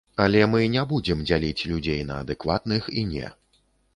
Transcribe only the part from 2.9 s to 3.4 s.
і не.